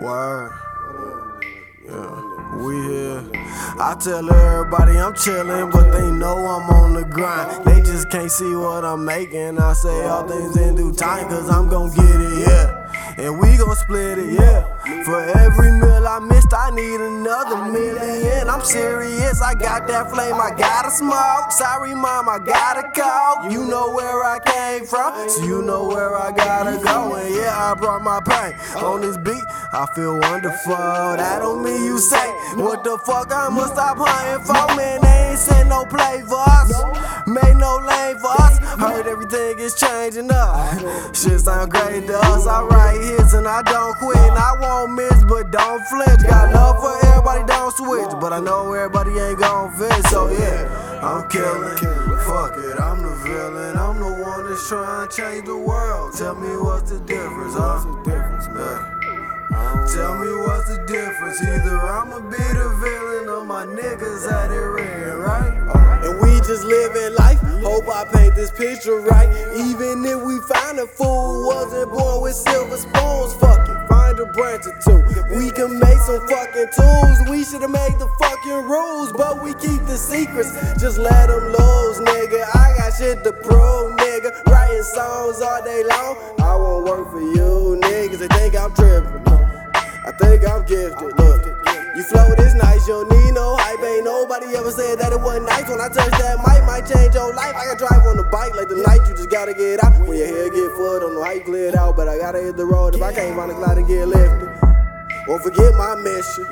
Word. 0.00 0.50
Yeah, 1.84 2.56
we 2.56 2.74
here. 2.88 3.22
I 3.78 3.94
tell 4.00 4.32
everybody 4.32 4.96
I'm 4.96 5.12
chillin', 5.12 5.70
but 5.70 5.90
they 5.92 6.10
know 6.10 6.38
I'm 6.38 6.70
on 6.70 6.94
the 6.94 7.04
grind. 7.04 7.66
They 7.66 7.82
just 7.82 8.08
can't 8.10 8.30
see 8.30 8.56
what 8.56 8.82
I'm 8.82 9.04
making. 9.04 9.58
I 9.58 9.74
say 9.74 10.06
all 10.06 10.26
things 10.26 10.56
in 10.56 10.74
due 10.74 10.94
time, 10.94 11.28
cause 11.28 11.50
I'm 11.50 11.68
gon' 11.68 11.90
get 11.90 12.04
it, 12.04 12.48
yeah. 12.48 13.16
And 13.18 13.38
we 13.40 13.58
gon' 13.58 13.76
split 13.76 14.18
it, 14.18 14.32
yeah. 14.40 14.64
For 15.04 15.20
every 15.20 15.70
meal 15.72 16.06
I 16.08 16.18
missed, 16.20 16.54
I 16.54 16.70
need 16.70 17.00
another 17.00 17.70
million. 17.70 17.99
I'm 18.60 18.66
serious, 18.66 19.40
I 19.40 19.54
got 19.54 19.88
that 19.88 20.10
flame, 20.10 20.34
I 20.34 20.50
gotta 20.50 20.90
smoke. 20.90 21.50
Sorry, 21.50 21.94
mom, 21.94 22.28
I 22.28 22.38
gotta 22.38 22.90
call. 22.92 23.50
You 23.50 23.64
know 23.64 23.90
where 23.90 24.22
I 24.22 24.38
came 24.38 24.84
from, 24.84 25.30
so 25.30 25.42
you 25.42 25.62
know 25.62 25.88
where 25.88 26.14
I 26.14 26.30
gotta 26.30 26.76
go. 26.84 27.14
And 27.14 27.34
yeah, 27.34 27.56
I 27.56 27.72
brought 27.72 28.02
my 28.02 28.20
pain 28.20 28.52
on 28.84 29.00
this 29.00 29.16
beat. 29.16 29.42
I 29.72 29.86
feel 29.96 30.20
wonderful. 30.20 30.76
That 30.76 31.38
don't 31.38 31.64
mean 31.64 31.82
you 31.86 31.98
say 31.98 32.28
what 32.60 32.84
the 32.84 32.98
fuck 32.98 33.32
I'ma 33.32 33.64
stop 33.64 33.96
hunting 33.98 34.44
for, 34.44 34.76
man. 34.76 35.00
They 35.00 35.30
ain't 35.30 35.38
sent 35.38 35.70
no 35.70 35.86
play 35.86 36.20
for 36.28 36.44
us, 36.44 36.68
made 37.26 37.56
no 37.56 37.80
lane 37.80 38.18
for 38.18 38.36
us. 38.44 38.58
Heard 38.76 39.06
everything 39.06 39.58
is 39.58 39.72
changing 39.74 40.30
up. 40.30 41.16
Shit 41.16 41.40
sound 41.40 41.70
great 41.70 42.06
to 42.08 42.18
us. 42.18 42.46
I 42.46 42.62
write 42.64 43.00
hits 43.00 43.32
and 43.32 43.48
I 43.48 43.62
don't 43.62 43.96
quit. 43.96 44.18
And 44.18 44.36
I 44.36 44.52
won't 44.60 44.92
miss, 44.92 45.24
but 45.24 45.50
don't 45.50 45.80
flinch. 45.88 46.28
Got 46.28 46.52
love 46.52 46.76
for. 46.76 46.89
But 48.20 48.34
I 48.34 48.40
know 48.40 48.72
everybody 48.74 49.18
ain't 49.18 49.38
gon' 49.38 49.72
fit, 49.72 50.06
so 50.08 50.28
yeah, 50.28 51.00
I'm 51.00 51.26
killing. 51.30 51.76
Fuck 52.28 52.52
it, 52.58 52.78
I'm 52.78 53.02
the 53.02 53.16
villain. 53.24 53.78
I'm 53.78 53.96
the 53.98 54.22
one 54.22 54.46
that's 54.46 54.68
trying 54.68 55.08
to 55.08 55.16
change 55.16 55.46
the 55.46 55.56
world. 55.56 56.12
Tell 56.18 56.34
me 56.34 56.54
what's 56.58 56.90
the 56.90 57.00
difference, 57.00 57.54
huh? 57.54 57.82
Yeah. 58.06 58.30
Tell 59.94 60.18
me 60.18 60.30
what's 60.44 60.68
the 60.68 60.84
difference. 60.86 61.40
Either 61.42 61.78
I'ma 61.80 62.20
be 62.28 62.36
the 62.36 62.68
villain 62.84 63.28
or 63.28 63.44
my 63.44 63.64
niggas 63.64 64.30
at 64.30 64.50
it 64.50 64.56
red, 64.56 65.16
right? 65.16 65.56
Uh, 65.74 66.06
and 66.06 66.20
we 66.20 66.36
just 66.46 66.64
living 66.64 67.14
life. 67.16 67.40
Hope 67.62 67.88
I 67.88 68.04
paint 68.04 68.34
this 68.34 68.50
picture 68.50 69.00
right. 69.00 69.28
Even 69.56 70.04
if 70.04 70.22
we 70.22 70.38
find 70.40 70.78
a 70.78 70.86
fool 70.86 71.46
wasn't 71.46 71.90
born 71.90 72.09
branch 74.32 74.66
or 74.66 74.76
two. 74.84 75.00
We 75.36 75.50
can 75.50 75.78
make 75.78 75.98
some 75.98 76.26
fucking 76.28 76.68
tools. 76.74 77.18
We 77.28 77.44
should've 77.44 77.70
made 77.70 77.98
the 77.98 78.08
fucking 78.20 78.68
rules, 78.68 79.12
but 79.12 79.42
we 79.42 79.54
keep 79.54 79.84
the 79.86 79.96
secrets. 79.96 80.52
Just 80.80 80.98
let 80.98 81.28
them 81.28 81.44
lose, 81.52 81.98
nigga. 82.00 82.44
I 82.54 82.74
got 82.76 82.94
shit 82.96 83.24
to 83.24 83.32
prove, 83.32 83.96
nigga. 83.96 84.44
Writing 84.46 84.82
songs 84.82 85.40
all 85.40 85.62
day 85.64 85.84
long. 85.84 86.16
I 86.40 86.54
won't 86.56 86.84
work 86.86 87.10
for 87.10 87.20
you, 87.20 87.78
niggas. 87.82 88.18
They 88.18 88.28
think 88.28 88.56
I'm 88.56 88.74
tripping. 88.74 89.22
I 90.06 90.12
think 90.18 90.46
I'm 90.48 90.64
gifted. 90.66 91.18
Look, 91.18 91.46
you 91.96 92.02
flow 92.02 92.34
this 92.36 92.54
nice, 92.54 92.86
you 92.86 92.94
don't 92.94 93.10
need. 93.10 93.29
Ain't 94.00 94.08
nobody 94.08 94.56
ever 94.56 94.70
said 94.72 94.96
that 94.96 95.12
it 95.12 95.20
wasn't 95.20 95.44
nice. 95.44 95.68
When 95.68 95.76
I 95.76 95.92
touch 95.92 96.08
that 96.16 96.40
mic, 96.40 96.64
might 96.64 96.88
change 96.88 97.12
your 97.12 97.36
life. 97.36 97.52
I 97.52 97.68
can 97.68 97.76
drive 97.76 98.00
on 98.08 98.16
the 98.16 98.24
bike 98.32 98.56
like 98.56 98.72
the 98.72 98.80
night, 98.80 99.04
you 99.04 99.12
just 99.12 99.28
gotta 99.28 99.52
get 99.52 99.84
out. 99.84 99.92
When 100.08 100.16
your 100.16 100.24
hair 100.24 100.48
get 100.48 100.72
full, 100.72 101.00
don't 101.04 101.12
know 101.12 101.22
how 101.22 101.36
you 101.36 101.44
clear 101.44 101.68
it 101.68 101.76
out, 101.76 101.96
but 102.00 102.08
I 102.08 102.16
gotta 102.16 102.40
hit 102.40 102.56
the 102.56 102.64
road 102.64 102.94
if 102.94 103.02
I 103.02 103.12
can't 103.12 103.36
find 103.36 103.52
a 103.52 103.54
glide 103.54 103.76
and 103.76 103.86
get 103.86 104.08
lifted. 104.08 104.48
Won't 105.28 105.44
forget 105.44 105.76
my 105.76 106.00
mission. 106.00 106.48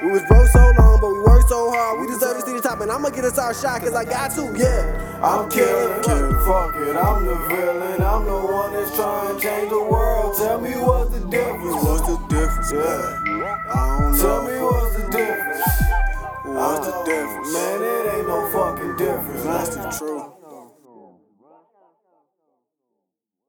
We 0.00 0.08
was 0.08 0.24
broke 0.24 0.48
so 0.48 0.72
long, 0.80 1.04
but 1.04 1.12
we 1.12 1.20
worked 1.20 1.52
so 1.52 1.68
hard. 1.68 2.00
We 2.00 2.06
deserve 2.08 2.40
to 2.40 2.48
see 2.48 2.56
the 2.56 2.64
top, 2.64 2.80
and 2.80 2.90
I'ma 2.90 3.10
get 3.10 3.28
us 3.28 3.36
our 3.36 3.52
shot, 3.52 3.84
cause 3.84 3.92
I 3.92 4.08
got 4.08 4.32
to, 4.40 4.48
yeah. 4.56 5.20
I'm 5.20 5.52
killing, 5.52 6.00
killing, 6.00 6.32
fuck 6.48 6.72
it. 6.80 6.96
I'm 6.96 7.28
the 7.28 7.36
villain. 7.44 8.00
I'm 8.00 8.24
the 8.24 8.40
one 8.40 8.72
that's 8.72 8.96
trying 8.96 9.36
to 9.36 9.42
change 9.42 9.68
the 9.68 9.84
world. 9.84 10.32
Tell 10.34 10.58
me 10.58 10.72
what's 10.80 11.12
the 11.12 11.20
difference. 11.28 11.76
What's 11.84 12.08
the 12.08 12.16
difference, 12.32 12.72
yeah? 12.72 13.20
I 13.68 14.00
don't 14.00 14.12
know. 14.12 14.18
Tell 14.18 14.42
me 14.48 14.56
what's 14.64 14.96
the 14.96 15.09
That's 19.60 19.76
the 19.76 19.90
truth. 19.90 20.39